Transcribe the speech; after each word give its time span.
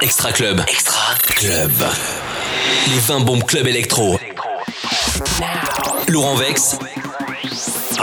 Extra 0.00 0.32
Club. 0.32 0.60
Extra 0.68 1.14
Club. 1.28 1.70
Les 2.88 2.98
20 2.98 3.20
bombes 3.20 3.44
club 3.44 3.66
électro. 3.66 4.18
Laurent 6.08 6.34
Vex. 6.36 6.78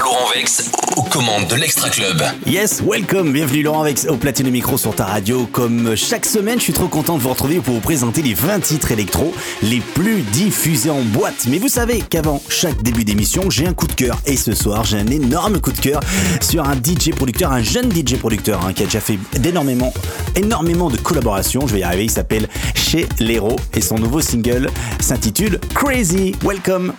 Laurent 0.01 0.29
Vex 0.33 0.71
aux 0.95 1.03
commandes 1.03 1.47
de 1.47 1.55
l'Extra 1.55 1.89
Club. 1.89 2.23
Yes, 2.45 2.81
welcome, 2.81 3.31
bienvenue 3.31 3.63
Laurent 3.63 3.83
Vex 3.83 4.05
au 4.07 4.15
platine 4.15 4.49
micro 4.49 4.77
sur 4.77 4.95
ta 4.95 5.05
radio. 5.05 5.45
Comme 5.45 5.95
chaque 5.95 6.25
semaine, 6.25 6.57
je 6.57 6.63
suis 6.63 6.73
trop 6.73 6.87
content 6.87 7.17
de 7.17 7.21
vous 7.21 7.29
retrouver 7.29 7.59
pour 7.59 7.75
vous 7.75 7.79
présenter 7.79 8.21
les 8.21 8.33
20 8.33 8.59
titres 8.61 8.91
électro 8.91 9.33
les 9.61 9.81
plus 9.81 10.21
diffusés 10.21 10.89
en 10.89 11.01
boîte. 11.01 11.45
Mais 11.47 11.57
vous 11.57 11.67
savez 11.67 12.01
qu'avant 12.01 12.41
chaque 12.49 12.81
début 12.81 13.03
d'émission, 13.03 13.49
j'ai 13.49 13.67
un 13.67 13.73
coup 13.73 13.87
de 13.87 13.93
cœur. 13.93 14.17
Et 14.25 14.37
ce 14.37 14.53
soir, 14.53 14.85
j'ai 14.85 14.97
un 14.97 15.07
énorme 15.07 15.59
coup 15.59 15.71
de 15.71 15.79
cœur 15.79 15.99
sur 16.41 16.63
un 16.67 16.75
DJ 16.75 17.11
producteur, 17.11 17.51
un 17.51 17.61
jeune 17.61 17.91
DJ 17.91 18.17
producteur 18.17 18.65
hein, 18.65 18.73
qui 18.73 18.83
a 18.83 18.85
déjà 18.85 19.01
fait 19.01 19.19
d'énormément, 19.33 19.93
énormément 20.35 20.89
de 20.89 20.97
collaborations. 20.97 21.67
Je 21.67 21.73
vais 21.73 21.79
y 21.81 21.83
arriver, 21.83 22.05
il 22.05 22.11
s'appelle 22.11 22.47
Chez 22.73 23.07
Lero 23.19 23.57
et 23.73 23.81
son 23.81 23.99
nouveau 23.99 24.21
single 24.21 24.69
s'intitule 24.99 25.59
Crazy. 25.75 26.35
Welcome. 26.43 26.93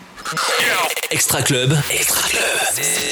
Extra 1.10 1.42
Club. 1.42 1.76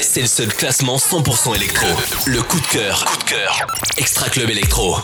C'est 0.01 0.21
le 0.21 0.27
seul 0.27 0.53
classement 0.53 0.97
100% 0.97 1.55
électro. 1.55 1.87
Le 2.25 2.41
coup 2.41 2.59
de 2.59 2.67
cœur. 2.67 3.05
Coup 3.05 3.17
de 3.17 3.23
cœur. 3.23 3.67
Extra 3.97 4.29
Club 4.29 4.49
électro. 4.49 4.97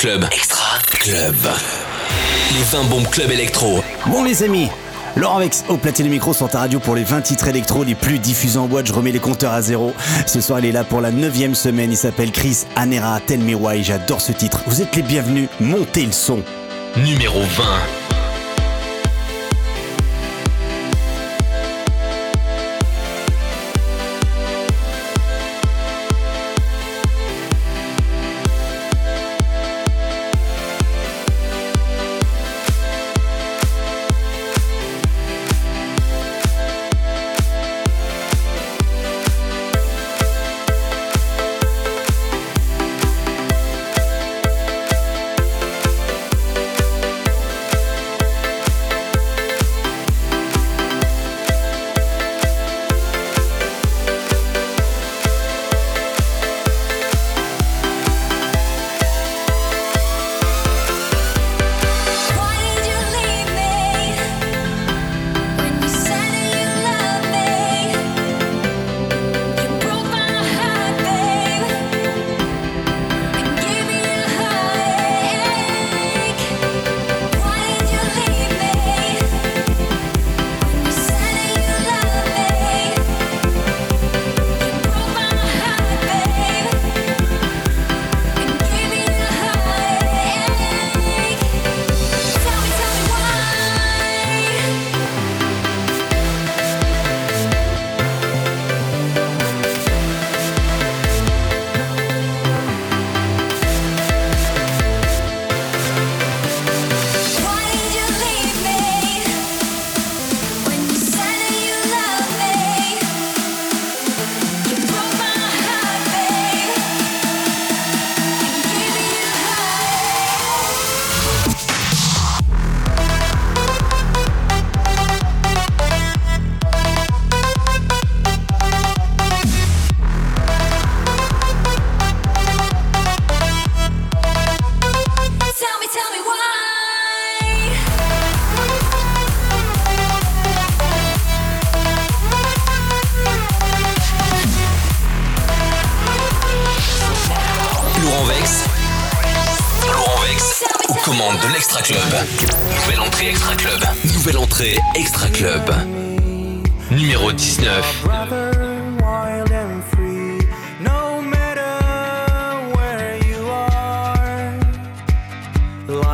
Club. 0.00 0.24
Extra 0.32 0.78
Club. 0.92 1.34
Les 2.54 2.62
20 2.62 2.84
bombes 2.84 3.06
Club 3.10 3.30
électro. 3.32 3.84
Bon 4.06 4.24
les 4.24 4.42
amis, 4.42 4.68
Laurent 5.14 5.40
Vex 5.40 5.62
au 5.68 5.76
platine 5.76 6.06
de 6.06 6.10
micro 6.10 6.32
sur 6.32 6.48
ta 6.48 6.60
radio 6.60 6.80
pour 6.80 6.94
les 6.94 7.04
20 7.04 7.20
titres 7.20 7.48
électro 7.48 7.84
les 7.84 7.94
plus 7.94 8.18
diffusés 8.18 8.56
en 8.56 8.66
boîte. 8.66 8.86
Je 8.86 8.94
remets 8.94 9.12
les 9.12 9.18
compteurs 9.18 9.52
à 9.52 9.60
zéro. 9.60 9.92
Ce 10.24 10.40
soir, 10.40 10.60
il 10.60 10.64
est 10.64 10.72
là 10.72 10.84
pour 10.84 11.02
la 11.02 11.10
9 11.10 11.52
semaine. 11.52 11.90
Il 11.90 11.98
s'appelle 11.98 12.32
Chris 12.32 12.64
Anera 12.76 13.20
Tell 13.20 13.40
Me 13.40 13.54
Why. 13.54 13.84
J'adore 13.84 14.22
ce 14.22 14.32
titre. 14.32 14.62
Vous 14.66 14.80
êtes 14.80 14.96
les 14.96 15.02
bienvenus. 15.02 15.50
Montez 15.60 16.06
le 16.06 16.12
son. 16.12 16.42
Numéro 16.96 17.42
20. 17.42 17.99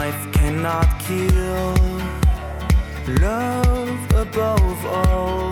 Life 0.06 0.32
cannot 0.32 0.88
kill. 1.00 1.74
Love 3.20 4.12
above 4.14 4.86
all. 4.86 5.50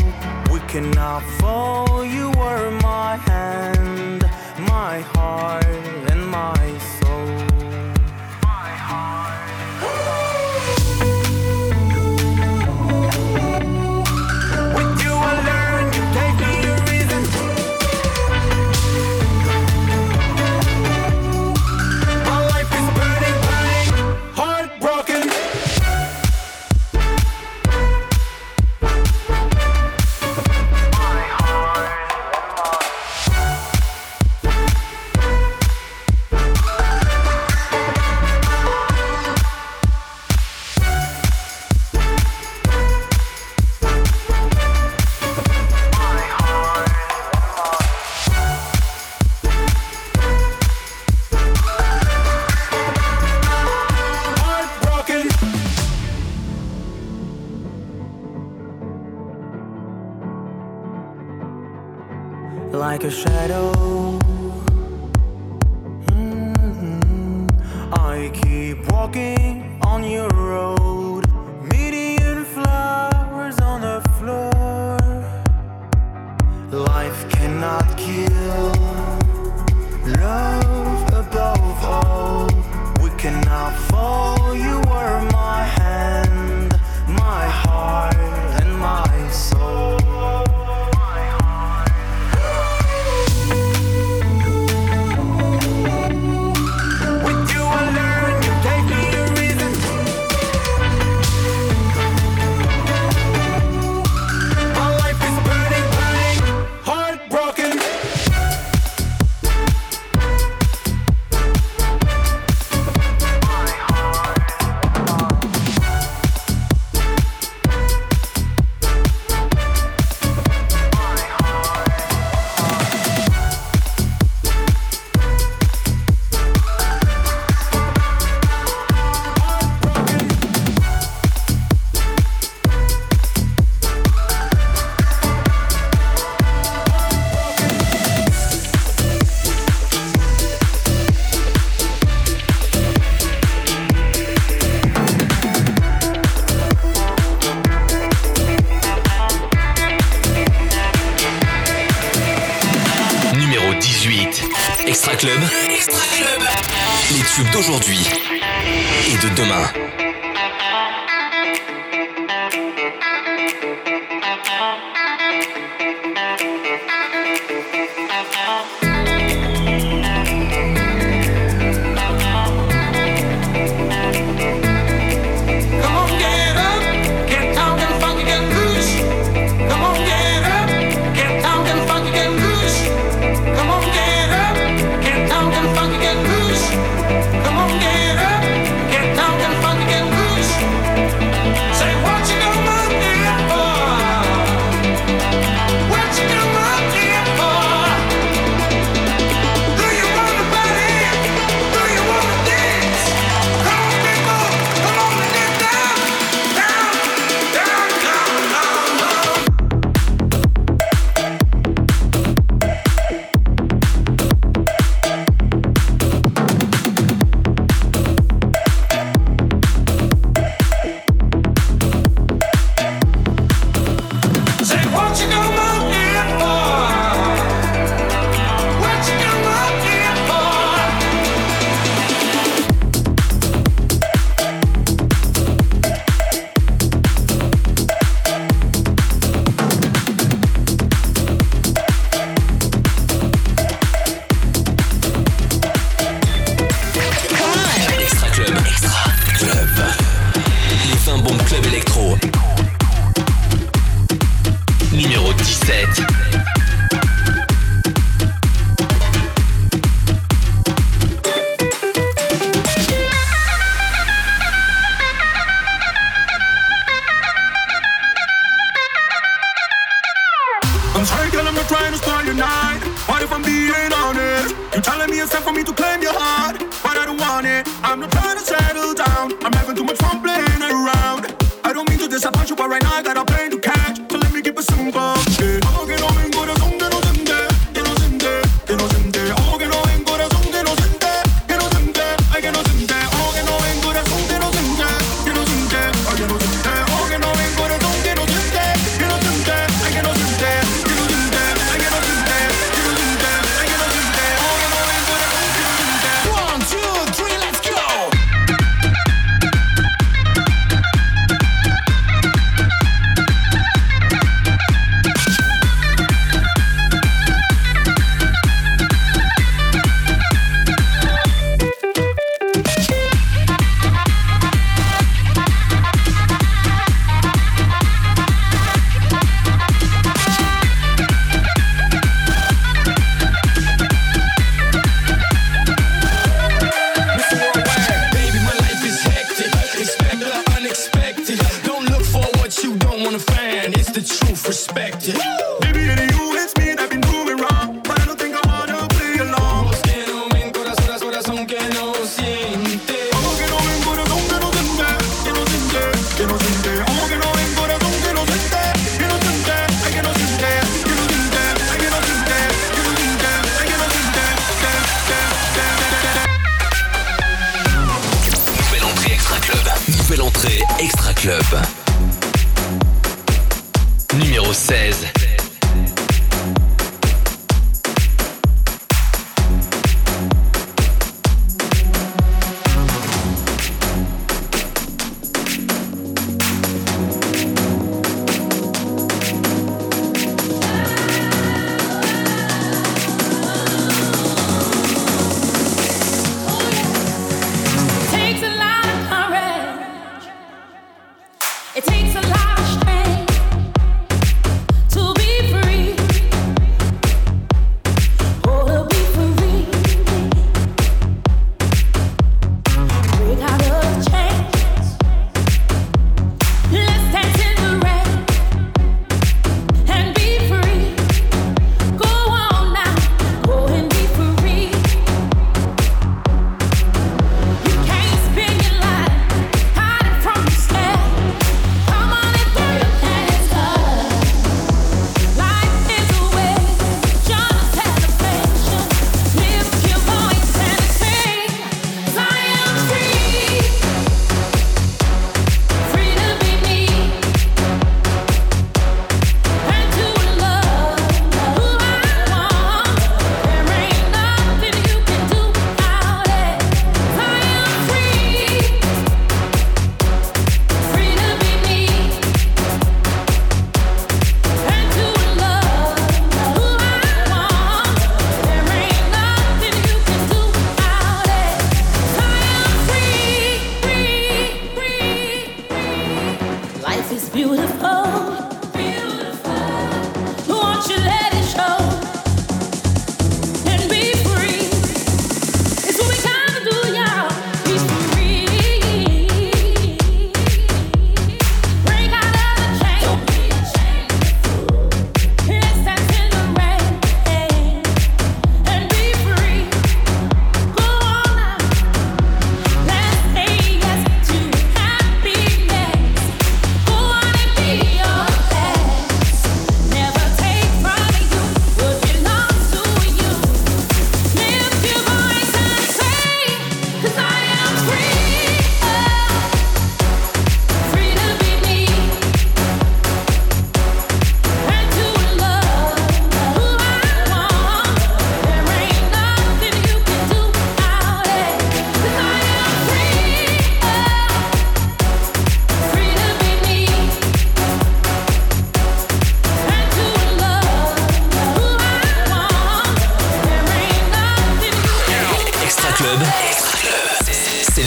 We 0.53 0.61
cannot 0.73 1.25
fall. 1.41 2.05
You 2.05 2.31
were 2.39 2.71
my 2.71 3.17
hand, 3.17 4.23
my 4.71 5.01
heart, 5.15 5.67
and 6.13 6.25
my 6.29 6.79
soul. 6.79 6.94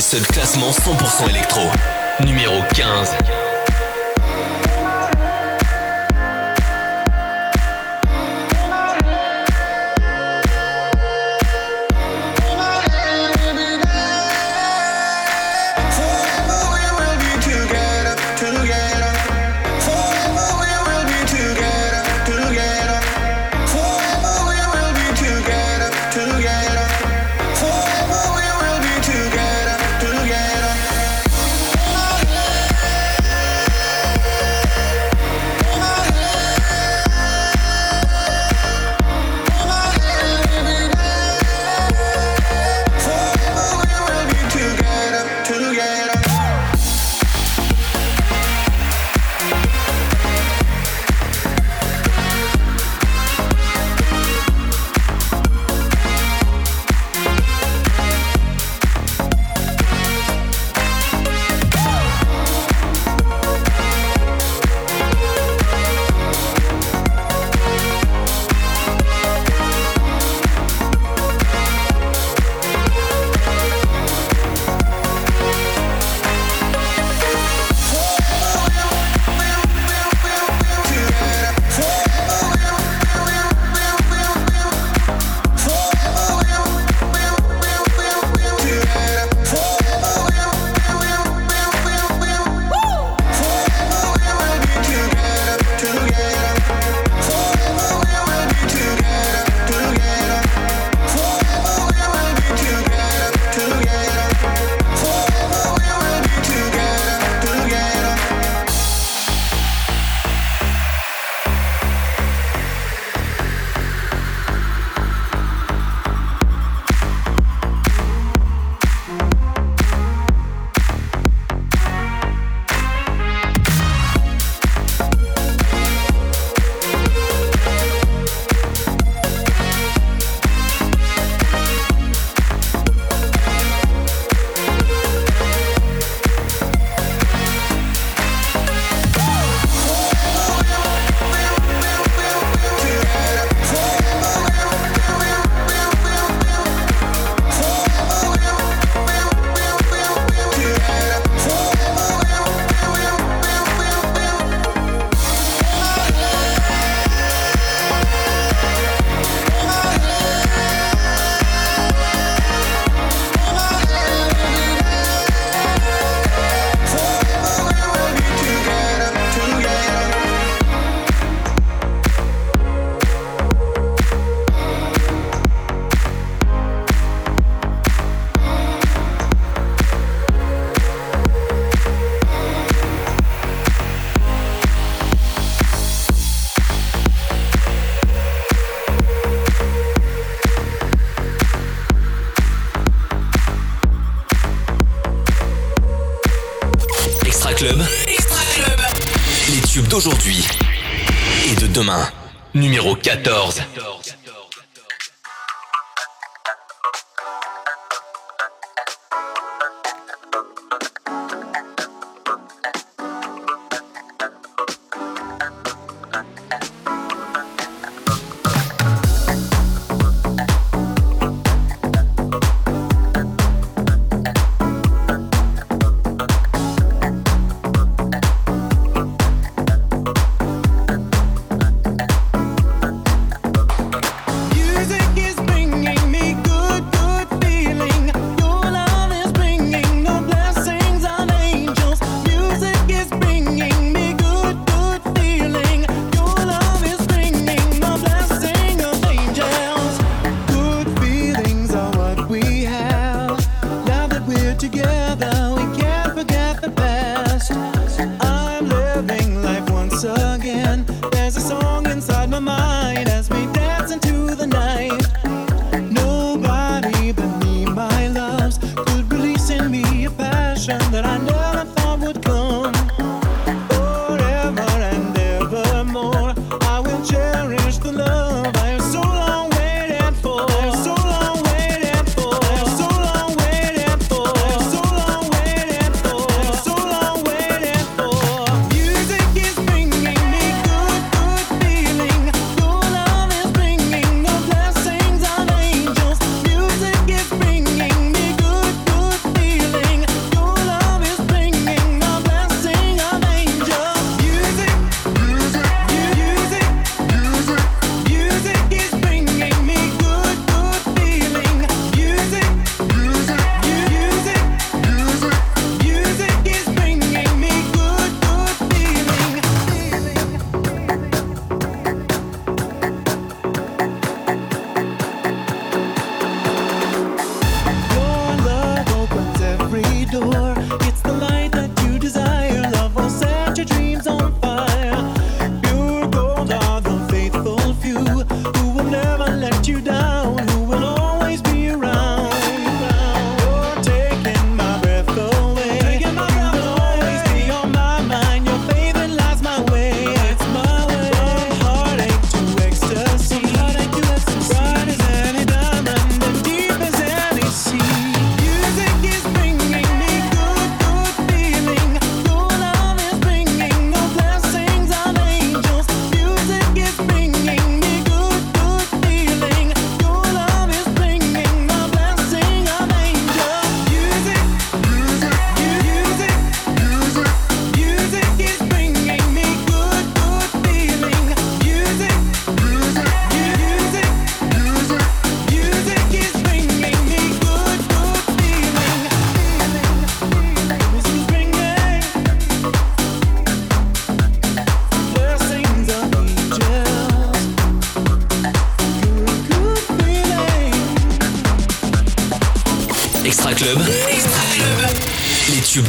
Seul 0.08 0.26
classement 0.28 0.72
100% 0.72 1.30
électro. 1.30 1.70
Numéro 2.24 2.64
15. 2.74 3.37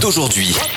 Les 0.09 0.68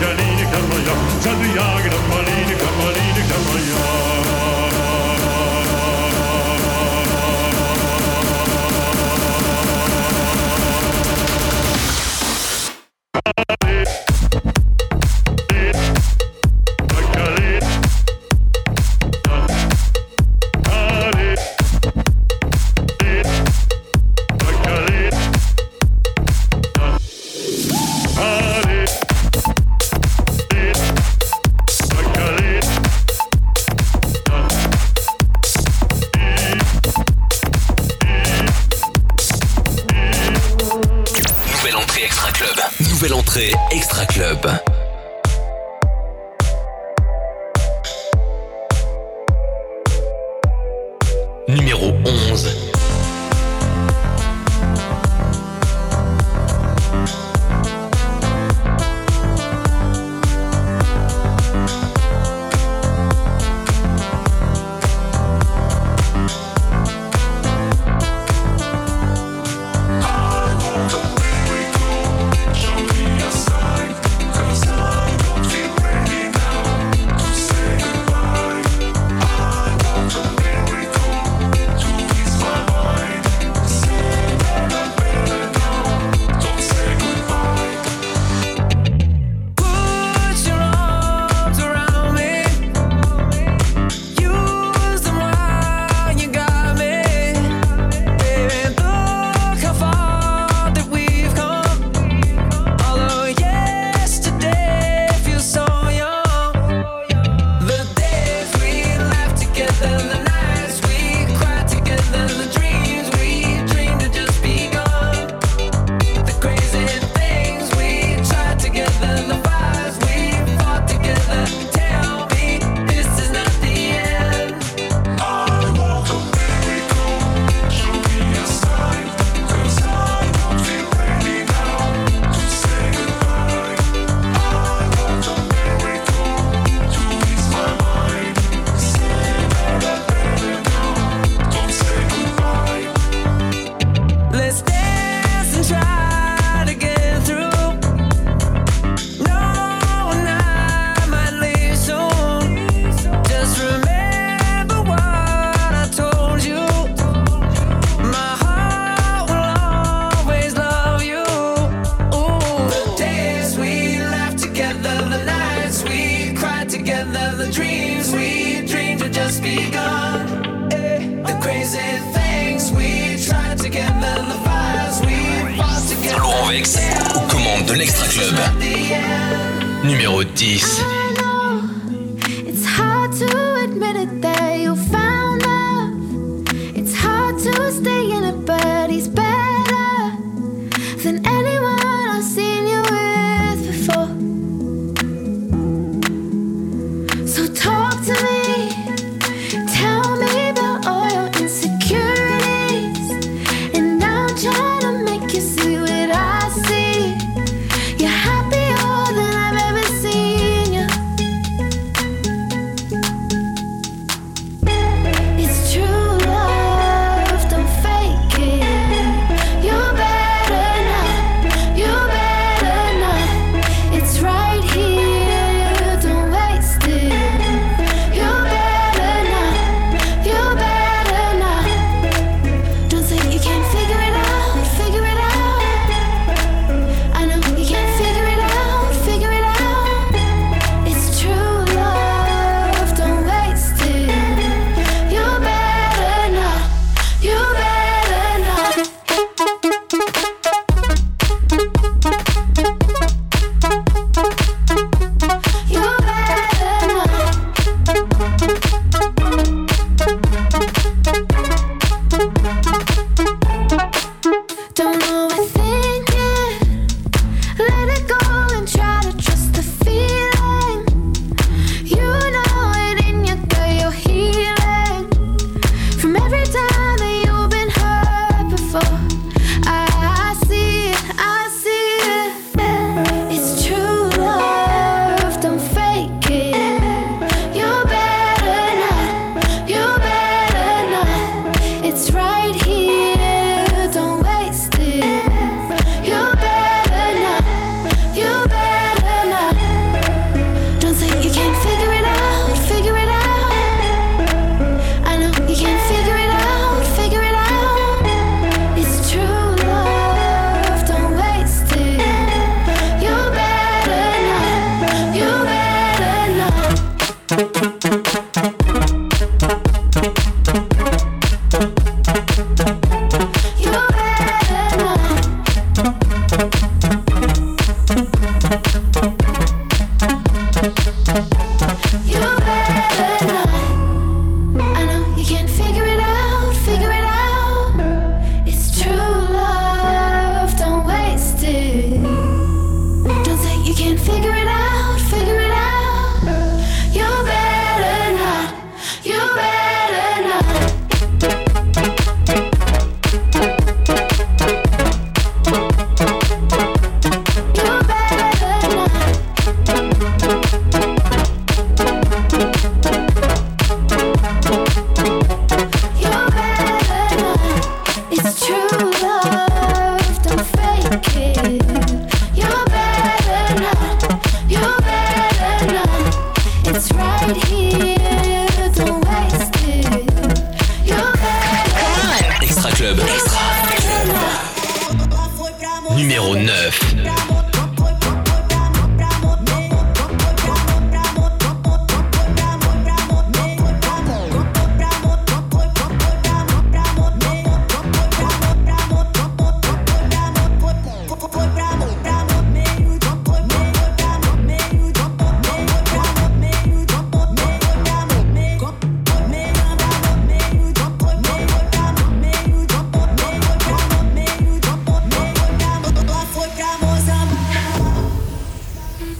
Kaline 0.00 0.44
kann 0.50 0.68
man 0.68 0.80
ja, 0.86 0.94
Schattenjage, 1.22 1.90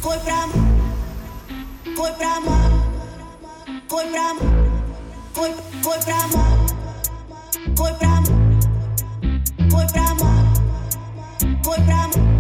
Кой 0.07 0.19
прам, 0.25 0.51
кой 1.97 2.13
прам, 2.13 2.45
кой 3.91 4.07
прам, 4.13 4.39
кой, 5.35 5.51
кой 5.83 5.99
прам, 6.05 6.31
кой 7.77 7.93
прам, 7.99 8.25
кой 9.69 9.87
прам, 9.93 10.19
кой 11.65 11.77
прам, 11.87 12.36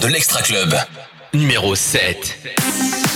de 0.00 0.08
l'Extra 0.08 0.42
Club. 0.42 0.74
Numéro 1.34 1.74
7. 1.74 3.09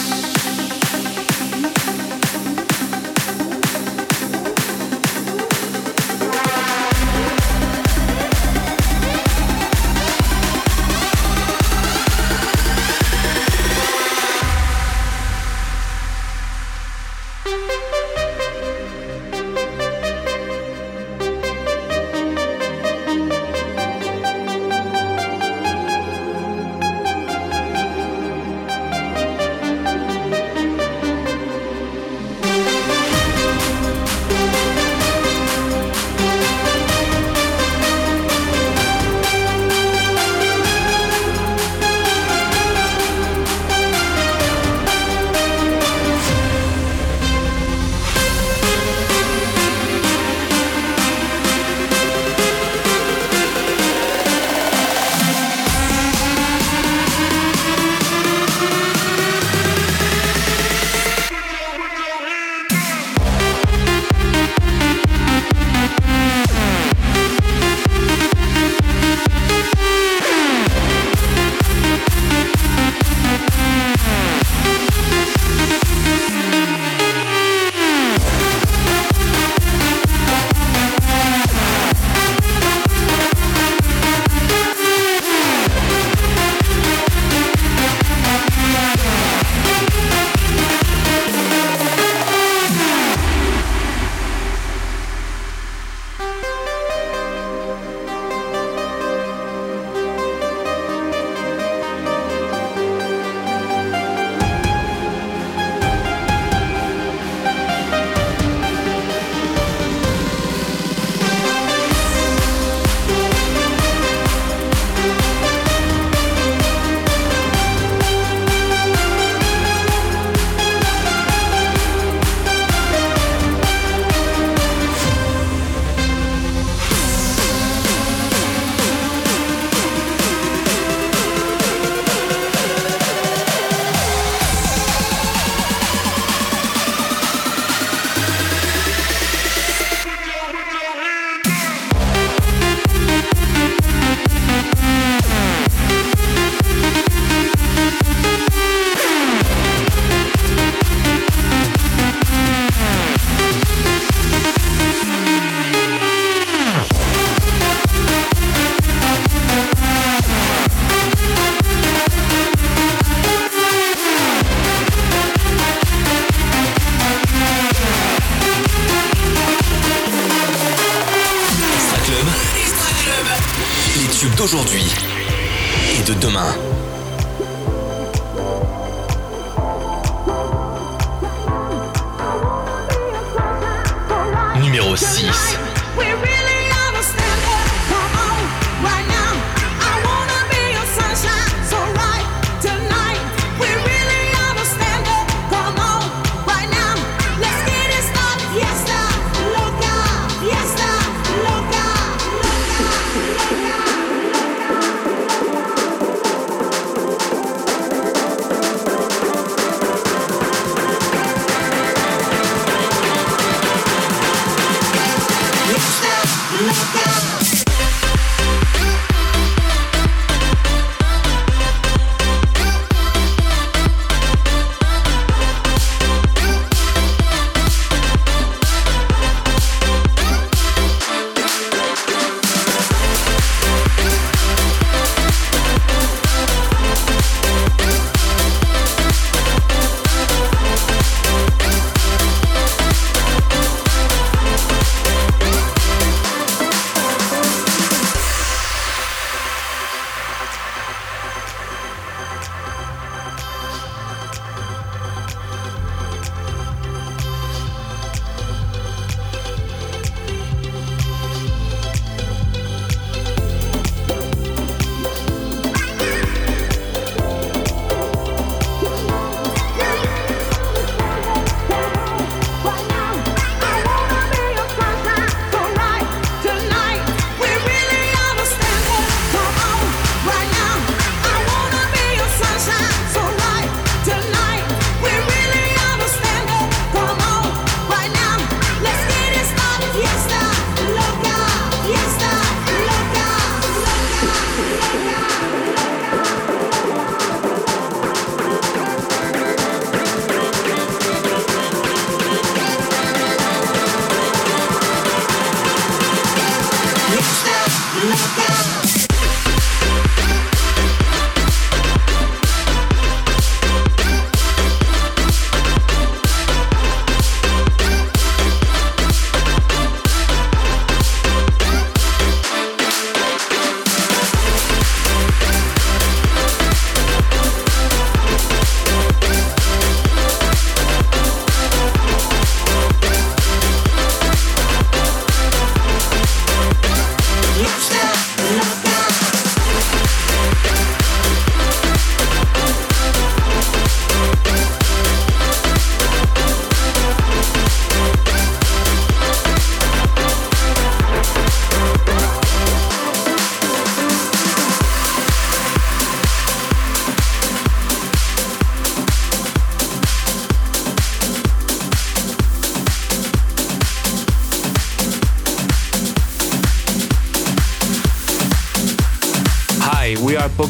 Numéro 184.74 184.96
6. 184.96 186.43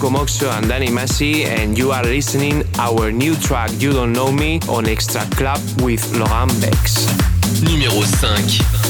Poco 0.04 0.18
Moxo 0.18 0.50
and 0.50 0.68
Danny 0.68 0.90
Massey, 0.90 1.44
and 1.44 1.78
you 1.78 1.90
are 1.90 2.04
listening 2.04 2.62
our 2.78 3.10
new 3.10 3.34
track 3.36 3.70
"You 3.78 3.92
Don't 3.92 4.12
Know 4.12 4.30
Me" 4.30 4.60
on 4.68 4.86
Extra 4.86 5.24
Club 5.34 5.60
with 5.80 6.04
Laurent 6.18 6.52
Bex. 6.60 7.06
Numéro 7.62 8.02
5. 8.02 8.83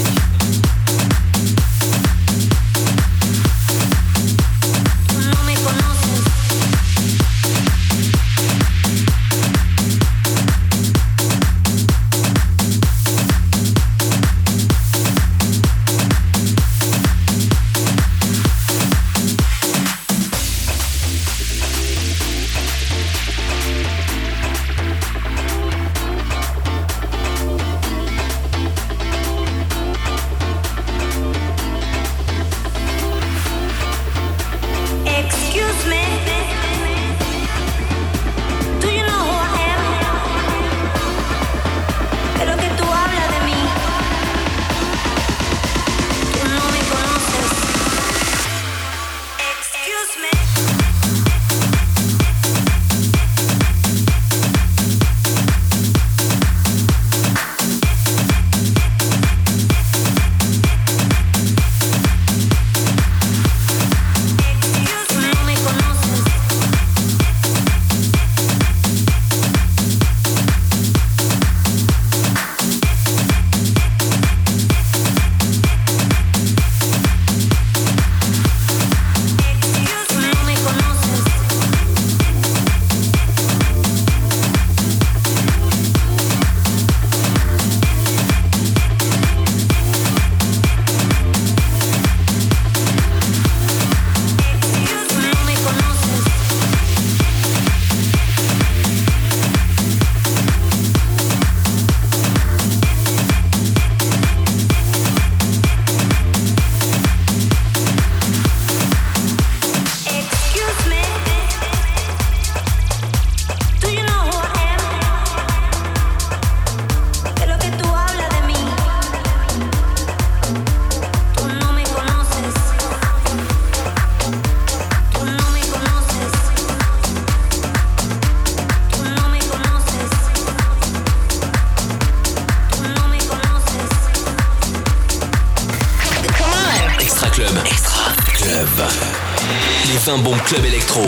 Enfin 140.07 140.19
bon 140.19 140.37
club 140.37 140.63
électro. 140.67 141.01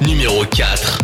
Numéro 0.00 0.44
4. 0.46 1.03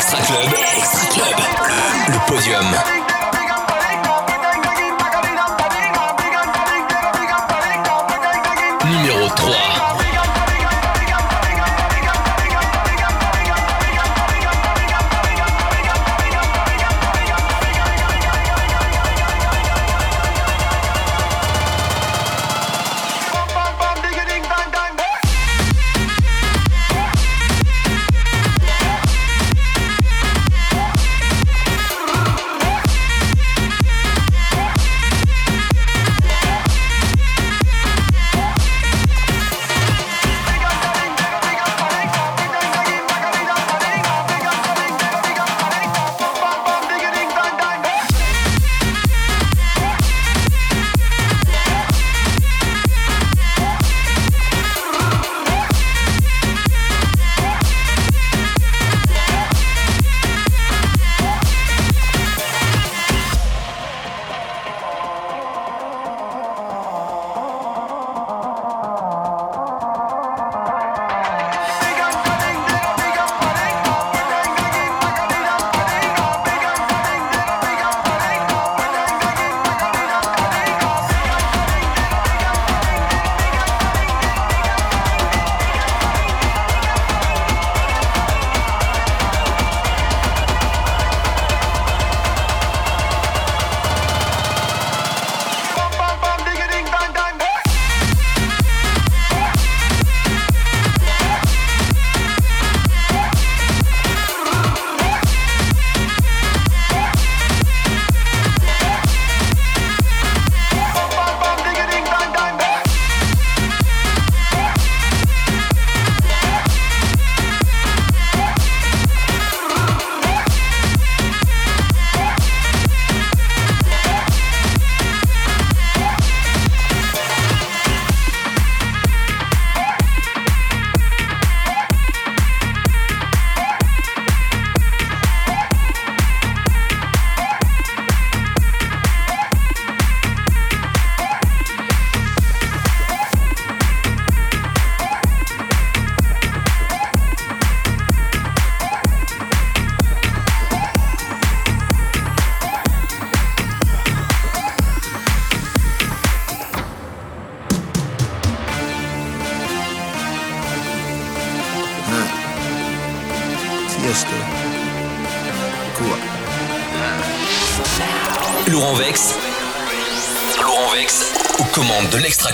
Extra 0.00 0.18
Club, 0.22 0.54
Extra 0.78 1.06
Club, 1.08 1.36
le 2.08 2.18
podium. 2.26 2.99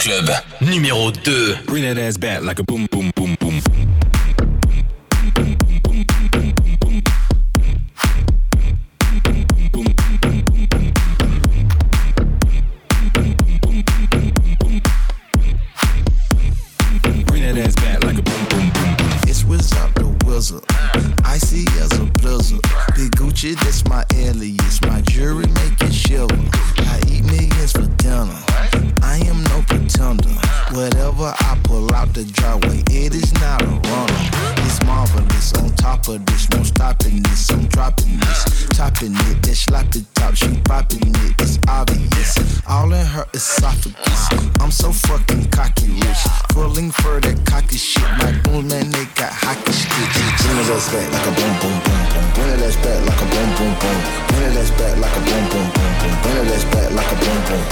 club 0.06 0.30
numéro 0.60 1.10
2. 1.10 1.66
Bring 1.66 1.82
that 1.82 1.98
ass 1.98 2.16
back 2.16 2.42
like 2.42 2.60
a 2.60 2.64
esophagus. 44.36 44.62
I'm 44.62 44.70
so 44.70 44.92
fucking 44.92 45.50
cocky 45.50 45.88
rich. 45.88 46.22
Pulling 46.50 46.90
for 46.90 47.20
that 47.20 47.44
cocky 47.46 47.76
shit. 47.76 48.02
My 48.18 48.32
boom 48.44 48.68
man, 48.68 48.90
they 48.90 49.04
got 49.14 49.32
hockey 49.32 49.72
sticks. 49.72 50.42
Bring 50.42 50.58
it 50.58 50.70
ass 50.70 50.88
back 50.92 51.08
like 51.12 51.26
a 51.26 51.32
boom 51.32 51.54
boom 51.60 51.76
boom 51.84 52.02
boom. 52.12 52.24
Bring 52.34 52.50
it 52.52 52.62
ass 52.62 52.76
back 52.76 53.00
like 53.06 53.20
a 53.20 53.26
boom 53.26 53.50
boom 53.56 53.72
boom. 53.80 53.98
Bring 54.28 54.52
it 54.52 54.56
ass 54.56 54.70
back 54.76 54.94
like 54.98 55.16
a 55.16 55.22
boom 55.24 55.44
boom 55.52 55.66
boom 55.72 55.92
boom. 56.00 56.14
Bring 56.22 56.36
it 56.36 56.52
ass 56.52 56.64
back 56.64 56.88
like 56.92 57.12
a 57.12 57.16
boom 57.16 57.40
boom. 57.46 57.64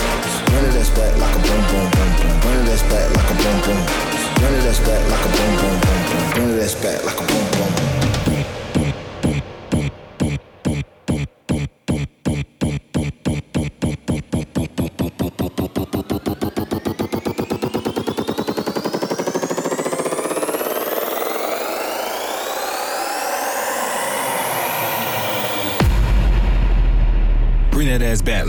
Bring 0.48 0.64
it 0.64 0.76
ass 0.80 0.90
back 0.94 1.12
like 1.18 1.34
a 1.34 1.40
boom 1.44 1.62
boom 1.70 1.86
boom 1.94 2.10
boom. 2.18 2.34
Bring 2.40 2.60
it 2.60 2.72
ass 2.72 2.82
back 2.88 3.08
like 3.14 3.30
a 3.30 3.34
boom 3.34 3.58
boom. 3.64 3.80
Bring 4.38 4.54
it 4.54 4.66
ass 4.68 4.80
back 4.80 5.02
like 5.10 5.24
a 5.24 5.30
boom 5.34 5.52
boom 5.60 5.76
boom 5.84 6.00
boom. 6.08 6.22
Bring 6.34 6.48
it 6.54 6.62
ass 6.62 6.74
back 6.78 6.98
like 7.04 7.20
a 7.20 7.24
boom 7.24 7.46
boom. 7.52 8.13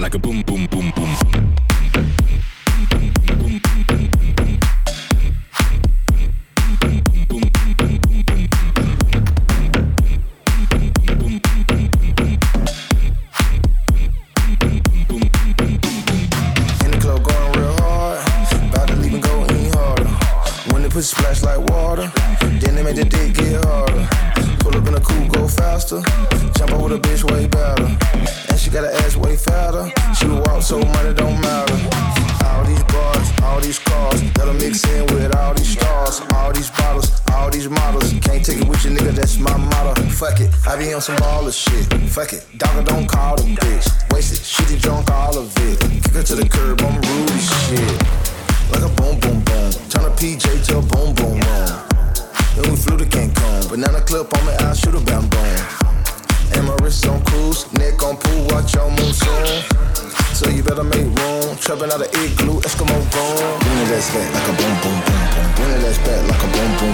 like 0.06 0.14
a 0.14 0.20
boom. 0.20 0.45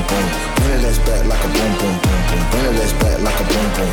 Boom, 0.07 0.25
boom. 0.31 0.53
Bring 0.55 0.73
it 0.79 0.85
ass 0.85 0.99
back 0.99 1.25
like 1.25 1.43
a 1.43 1.47
boom, 1.47 1.71
boom, 1.79 1.95
boom, 2.01 2.19
boom. 2.29 2.43
Bring 2.51 2.65
it 2.65 2.81
ass 2.81 2.93
back 2.93 3.19
like 3.21 3.39
a 3.39 3.43
boom, 3.43 3.67
boom. 3.75 3.91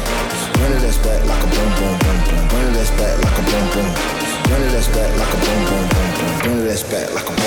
Bring 0.54 0.72
it 0.72 0.84
ass 0.84 0.98
back 0.98 1.24
like 1.24 1.42
a 1.42 1.46
boom, 1.46 1.70
boom, 1.78 1.98
boom, 1.98 2.18
boom. 2.28 2.48
Bring 2.48 2.66
it 2.68 2.76
ass 2.76 2.90
back 2.96 3.16
like 3.24 3.38
a 3.38 3.42
boom, 3.48 3.66
boom. 3.74 3.90
Bring 4.48 4.62
it 4.62 4.74
ass 4.74 4.88
back 4.88 5.10
like 5.18 5.32
a 5.32 5.38
boom, 5.44 5.60
boom, 5.68 5.88
boom, 5.88 6.08
boom. 6.18 6.38
Bring 6.42 6.66
it 6.66 6.72
ass 6.72 6.82
back 6.82 7.14
like 7.14 7.28
a 7.28 7.37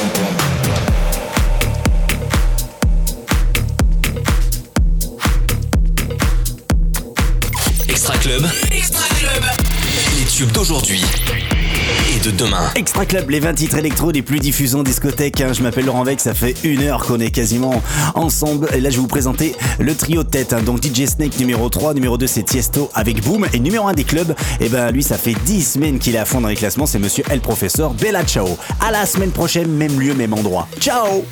demain. 12.42 12.70
Extra 12.76 13.06
Club, 13.06 13.30
les 13.30 13.39
20 13.39 13.54
titres 13.54 13.78
électro 13.78 14.12
les 14.12 14.22
plus 14.22 14.39
diffusés 14.39 14.76
en 14.76 14.84
discothèque. 14.84 15.39
hein. 15.42 15.54
Je 15.54 15.62
m'appelle 15.62 15.86
Laurent 15.86 16.04
Vex, 16.04 16.24
ça 16.24 16.34
fait 16.34 16.56
une 16.64 16.82
heure 16.84 17.06
qu'on 17.06 17.20
est 17.20 17.30
quasiment 17.32 17.82
ensemble. 18.16 18.68
Et 18.74 18.82
là, 18.82 18.89
je 18.89 18.96
vais 18.96 19.02
vous 19.02 19.08
présenter 19.08 19.56
le 19.80 19.96
trio 19.96 20.24
de 20.24 20.30
tête. 20.30 20.54
hein. 20.54 20.62
Donc 20.64 20.82
DJ 20.84 21.06
Snake 21.06 21.38
numéro 21.39 21.70
3, 21.70 21.94
numéro 21.94 22.18
2 22.18 22.28
c'est 22.28 22.44
Tiesto 22.44 22.89
avec 22.94 23.24
Boom. 23.24 23.46
Et 23.54 23.60
numéro 23.60 23.88
1 23.88 23.94
des 23.94 24.04
clubs, 24.04 24.34
et 24.60 24.70
ben 24.70 24.92
lui, 24.92 25.04
ça 25.04 25.18
fait 25.18 25.36
10 25.46 25.74
semaines 25.74 26.00
qu'il 26.00 26.16
est 26.16 26.20
à 26.20 26.26
fond 26.26 26.42
dans 26.42 26.48
les 26.48 26.56
classements. 26.56 26.86
C'est 26.86 27.00
monsieur 27.00 27.24
El 27.30 27.42
Professeur 27.42 27.94
Bella 27.94 28.24
Ciao. 28.24 28.48
À 28.80 28.92
la 28.92 29.06
semaine 29.06 29.32
prochaine, 29.32 29.68
même 29.72 30.00
lieu, 30.00 30.14
même 30.14 30.34
endroit. 30.34 30.68
Ciao 30.80 31.24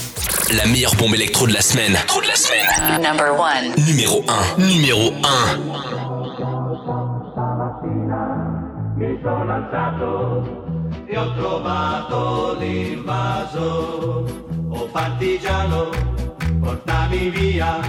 La 0.55 0.65
meilleure 0.67 0.95
bombe 0.95 1.15
électro 1.15 1.47
de 1.47 1.53
la 1.53 1.61
semaine. 1.61 1.93
De 1.93 2.27
la 2.27 2.35
semaine. 2.35 3.01
Number 3.01 3.33
one. 3.39 3.73
Numéro 3.87 4.23
1. 4.57 4.61
Numéro 4.61 5.11
1. 5.23 6.69
Mi 8.97 9.17
sono 9.23 9.53
alzato 9.53 10.68
e 11.09 11.17
ho 11.17 11.33
trovato 11.33 12.55
l'invaso. 12.59 14.25
Oh 14.69 14.87
partigiano, 14.91 15.89
portami 16.61 17.29
via. 17.29 17.79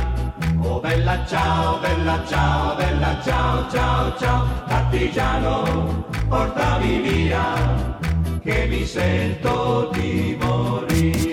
Oh 0.63 0.81
bella 0.81 1.25
ciao, 1.27 1.79
bella 1.81 2.25
ciao, 2.27 2.77
bella 2.77 3.21
ciao, 3.23 3.71
ciao, 3.71 4.17
ciao. 4.17 4.47
Partigiano, 4.67 6.07
portami 6.29 7.01
via, 7.01 7.99
che 8.43 8.67
mi 8.67 8.87
sento 8.87 9.91
di 9.93 10.37
morire. 10.41 11.30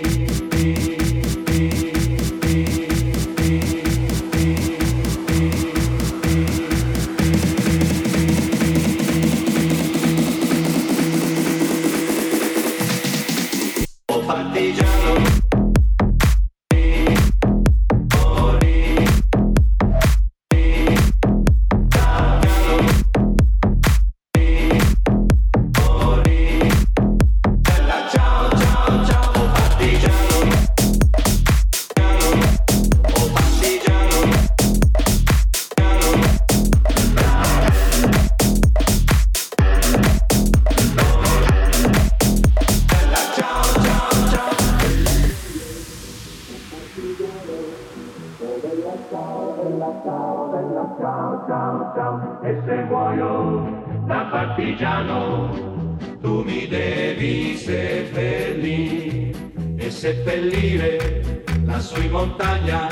Partigiano, 54.67 55.95
tu 56.21 56.43
mi 56.43 56.67
devi 56.67 57.55
seppellire 57.55 59.31
e 59.77 59.89
seppellire 59.89 61.43
lassù 61.63 62.01
in 62.01 62.11
montagna. 62.11 62.87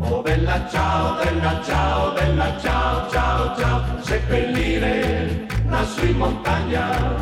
Oh 0.00 0.20
bella 0.20 0.68
ciao, 0.68 1.16
bella 1.22 1.62
ciao, 1.64 2.12
bella 2.12 2.58
ciao, 2.60 3.08
ciao, 3.10 3.56
ciao. 3.56 4.02
Seppellire 4.02 5.46
lassù 5.68 6.04
in 6.04 6.18
montagna, 6.18 7.14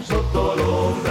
sotto 0.00 0.54
l'ombra 0.56 1.09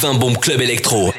20 0.00 0.18
bombes 0.18 0.38
club 0.38 0.62
électro. 0.62 1.12